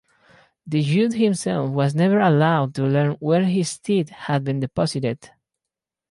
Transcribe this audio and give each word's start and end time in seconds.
The 0.65 0.79
youth 0.81 1.13
himself 1.13 1.69
was 1.69 1.93
never 1.93 2.19
allowed 2.19 2.73
to 2.73 2.83
learn 2.87 3.11
where 3.19 3.43
his 3.45 3.77
teeth 3.77 4.09
had 4.09 4.43
been 4.43 4.59
deposited. 4.59 5.29